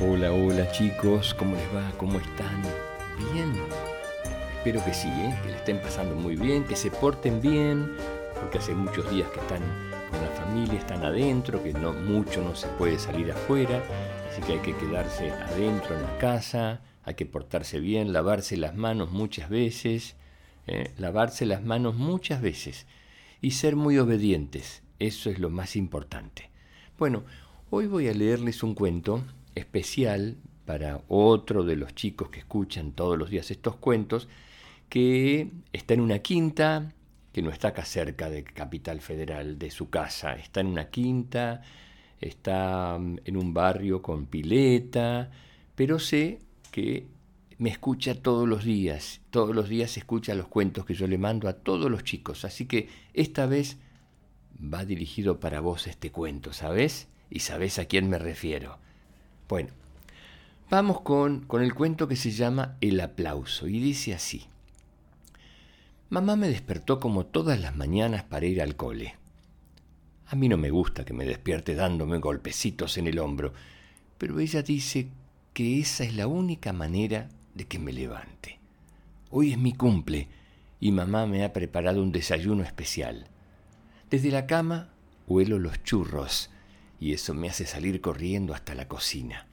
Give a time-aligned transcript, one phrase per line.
[0.00, 1.90] Hola, hola chicos, ¿cómo les va?
[1.96, 2.62] ¿Cómo están?
[3.32, 3.52] ¿Bien?
[4.56, 5.36] Espero que sí, ¿eh?
[5.42, 7.96] que le estén pasando muy bien, que se porten bien,
[8.40, 9.60] porque hace muchos días que están
[10.08, 13.82] con la familia, están adentro, que no mucho no se puede salir afuera,
[14.30, 18.76] así que hay que quedarse adentro en la casa, hay que portarse bien, lavarse las
[18.76, 20.14] manos muchas veces,
[20.68, 20.92] ¿eh?
[20.96, 22.86] lavarse las manos muchas veces
[23.40, 26.50] y ser muy obedientes, eso es lo más importante.
[26.98, 27.24] Bueno,
[27.70, 29.24] hoy voy a leerles un cuento
[29.58, 34.28] especial para otro de los chicos que escuchan todos los días estos cuentos,
[34.88, 36.92] que está en una quinta,
[37.32, 41.62] que no está acá cerca de Capital Federal, de su casa, está en una quinta,
[42.20, 45.30] está mm, en un barrio con pileta,
[45.74, 46.40] pero sé
[46.70, 47.06] que
[47.58, 51.48] me escucha todos los días, todos los días escucha los cuentos que yo le mando
[51.48, 53.78] a todos los chicos, así que esta vez
[54.62, 57.08] va dirigido para vos este cuento, ¿sabes?
[57.30, 58.78] Y sabés a quién me refiero.
[59.48, 59.70] Bueno,
[60.68, 64.44] vamos con, con el cuento que se llama El aplauso y dice así.
[66.10, 69.16] Mamá me despertó como todas las mañanas para ir al cole.
[70.26, 73.54] A mí no me gusta que me despierte dándome golpecitos en el hombro,
[74.18, 75.08] pero ella dice
[75.54, 78.58] que esa es la única manera de que me levante.
[79.30, 80.28] Hoy es mi cumple
[80.78, 83.26] y mamá me ha preparado un desayuno especial.
[84.10, 84.90] Desde la cama
[85.26, 86.50] huelo los churros
[87.00, 89.46] y eso me hace salir corriendo hasta la cocina.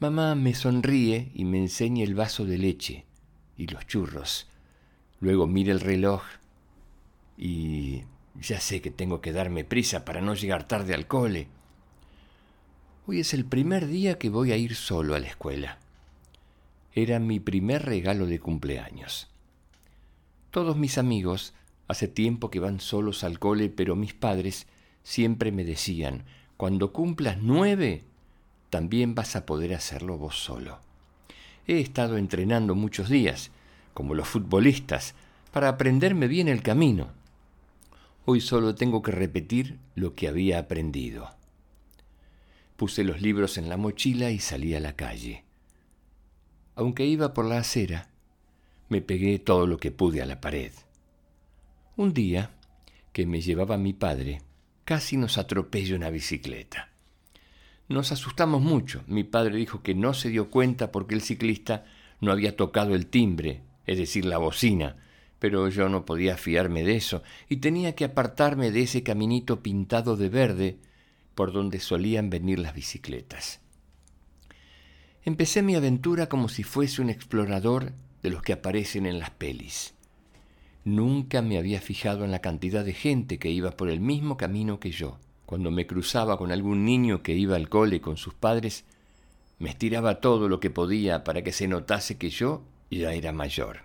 [0.00, 3.04] Mamá me sonríe y me enseña el vaso de leche
[3.56, 4.46] y los churros.
[5.20, 6.22] Luego mira el reloj
[7.36, 8.02] y
[8.40, 11.48] ya sé que tengo que darme prisa para no llegar tarde al cole.
[13.06, 15.78] Hoy es el primer día que voy a ir solo a la escuela.
[16.94, 19.28] Era mi primer regalo de cumpleaños.
[20.50, 21.54] Todos mis amigos
[21.88, 24.66] hace tiempo que van solos al cole, pero mis padres
[25.02, 26.24] siempre me decían,
[26.58, 28.02] cuando cumplas nueve,
[28.68, 30.80] también vas a poder hacerlo vos solo.
[31.68, 33.52] He estado entrenando muchos días,
[33.94, 35.14] como los futbolistas,
[35.52, 37.10] para aprenderme bien el camino.
[38.24, 41.30] Hoy solo tengo que repetir lo que había aprendido.
[42.76, 45.44] Puse los libros en la mochila y salí a la calle.
[46.74, 48.08] Aunque iba por la acera,
[48.88, 50.72] me pegué todo lo que pude a la pared.
[51.96, 52.50] Un día,
[53.12, 54.42] que me llevaba mi padre,
[54.88, 56.88] casi nos atropella una bicicleta.
[57.88, 59.04] Nos asustamos mucho.
[59.06, 61.84] Mi padre dijo que no se dio cuenta porque el ciclista
[62.22, 64.96] no había tocado el timbre, es decir, la bocina,
[65.38, 70.16] pero yo no podía fiarme de eso y tenía que apartarme de ese caminito pintado
[70.16, 70.78] de verde
[71.34, 73.60] por donde solían venir las bicicletas.
[75.22, 79.97] Empecé mi aventura como si fuese un explorador de los que aparecen en las pelis.
[80.88, 84.80] Nunca me había fijado en la cantidad de gente que iba por el mismo camino
[84.80, 85.18] que yo.
[85.44, 88.86] Cuando me cruzaba con algún niño que iba al cole con sus padres,
[89.58, 93.80] me estiraba todo lo que podía para que se notase que yo ya era mayor.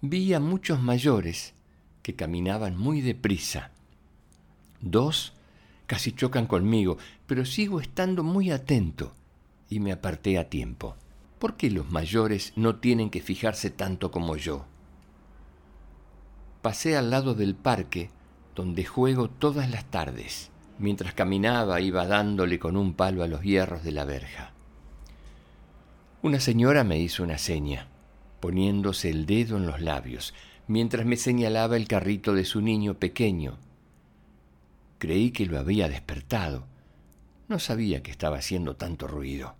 [0.00, 1.54] Vi a muchos mayores
[2.02, 3.70] que caminaban muy deprisa.
[4.80, 5.34] Dos
[5.86, 9.14] casi chocan conmigo, pero sigo estando muy atento
[9.70, 10.96] y me aparté a tiempo.
[11.38, 14.66] ¿Por qué los mayores no tienen que fijarse tanto como yo?
[16.62, 18.10] Pasé al lado del parque
[18.58, 20.50] donde juego todas las tardes.
[20.78, 24.52] Mientras caminaba iba dándole con un palo a los hierros de la verja.
[26.22, 27.86] Una señora me hizo una seña,
[28.40, 30.34] poniéndose el dedo en los labios,
[30.66, 33.58] mientras me señalaba el carrito de su niño pequeño.
[34.98, 36.64] Creí que lo había despertado.
[37.48, 39.54] No sabía que estaba haciendo tanto ruido.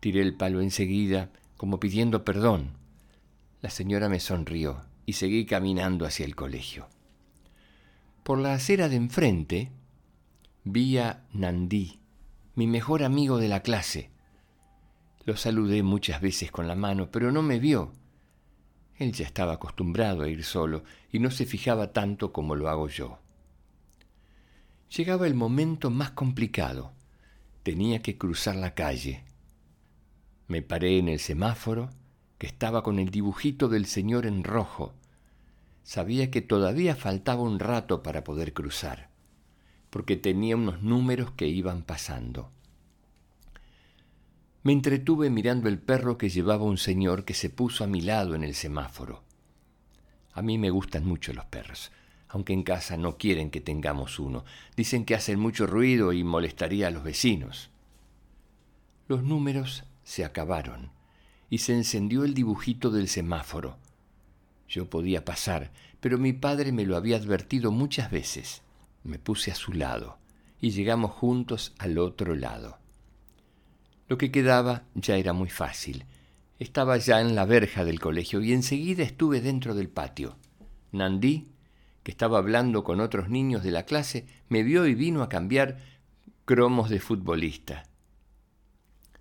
[0.00, 2.72] Tiré el palo enseguida, como pidiendo perdón.
[3.62, 6.86] La señora me sonrió y seguí caminando hacia el colegio.
[8.24, 9.72] Por la acera de enfrente
[10.64, 11.98] vi a Nandí,
[12.54, 14.10] mi mejor amigo de la clase.
[15.24, 17.94] Lo saludé muchas veces con la mano, pero no me vio.
[18.98, 22.88] Él ya estaba acostumbrado a ir solo y no se fijaba tanto como lo hago
[22.88, 23.18] yo.
[24.94, 26.92] Llegaba el momento más complicado.
[27.62, 29.24] Tenía que cruzar la calle.
[30.48, 31.88] Me paré en el semáforo,
[32.38, 34.94] que estaba con el dibujito del señor en rojo,
[35.82, 39.10] sabía que todavía faltaba un rato para poder cruzar,
[39.90, 42.50] porque tenía unos números que iban pasando.
[44.62, 48.34] Me entretuve mirando el perro que llevaba un señor que se puso a mi lado
[48.34, 49.24] en el semáforo.
[50.32, 51.90] A mí me gustan mucho los perros,
[52.28, 54.44] aunque en casa no quieren que tengamos uno.
[54.76, 57.70] Dicen que hacen mucho ruido y molestaría a los vecinos.
[59.08, 60.97] Los números se acabaron
[61.50, 63.78] y se encendió el dibujito del semáforo
[64.68, 68.62] yo podía pasar, pero mi padre me lo había advertido muchas veces.
[69.02, 70.18] Me puse a su lado
[70.60, 72.78] y llegamos juntos al otro lado.
[74.08, 76.04] Lo que quedaba ya era muy fácil.
[76.58, 80.36] Estaba ya en la verja del colegio y enseguida estuve dentro del patio.
[80.92, 81.48] Nandí,
[82.02, 85.78] que estaba hablando con otros niños de la clase, me vio y vino a cambiar
[86.44, 87.84] cromos de futbolista.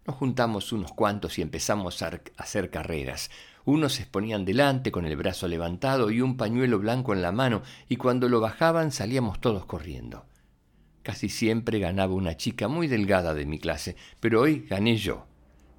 [0.08, 3.30] Nos juntamos unos cuantos y empezamos a hacer carreras.
[3.66, 7.62] Unos se exponían delante con el brazo levantado y un pañuelo blanco en la mano,
[7.90, 10.26] y cuando lo bajaban salíamos todos corriendo.
[11.04, 15.28] Casi siempre ganaba una chica muy delgada de mi clase, pero hoy gané yo.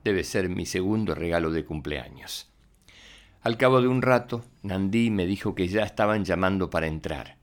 [0.05, 2.53] Debe ser mi segundo regalo de cumpleaños.
[3.41, 7.39] Al cabo de un rato, Nandí me dijo que ya estaban llamando para entrar.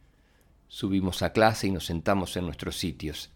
[0.68, 3.35] Subimos a clase y nos sentamos en nuestros sitios.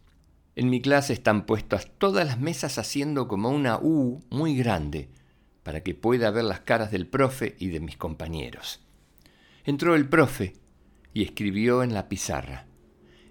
[0.60, 5.08] En mi clase están puestas todas las mesas haciendo como una U muy grande,
[5.64, 8.82] para que pueda ver las caras del profe y de mis compañeros.
[9.64, 10.58] Entró el profe
[11.14, 12.66] y escribió en la pizarra.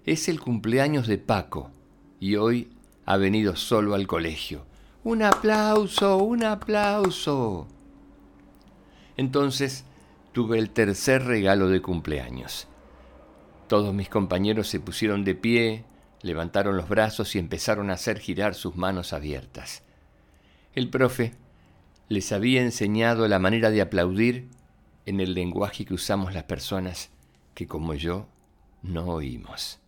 [0.05, 1.69] Es el cumpleaños de Paco
[2.19, 2.71] y hoy
[3.05, 4.65] ha venido solo al colegio.
[5.03, 7.67] Un aplauso, un aplauso.
[9.17, 9.85] Entonces
[10.31, 12.67] tuve el tercer regalo de cumpleaños.
[13.67, 15.85] Todos mis compañeros se pusieron de pie,
[16.21, 19.83] levantaron los brazos y empezaron a hacer girar sus manos abiertas.
[20.73, 21.33] El profe
[22.07, 24.49] les había enseñado la manera de aplaudir
[25.05, 27.09] en el lenguaje que usamos las personas
[27.53, 28.27] que como yo
[28.81, 29.79] no oímos.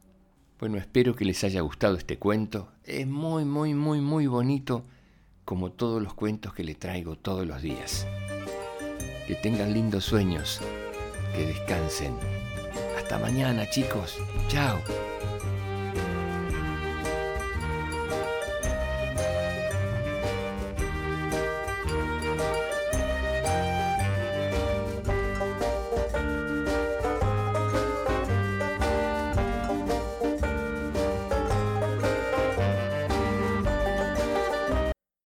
[0.59, 2.71] Bueno, espero que les haya gustado este cuento.
[2.83, 4.85] Es muy, muy, muy, muy bonito
[5.45, 8.05] como todos los cuentos que le traigo todos los días.
[9.27, 10.61] Que tengan lindos sueños,
[11.35, 12.15] que descansen.
[12.97, 14.17] Hasta mañana chicos.
[14.49, 14.79] Chao.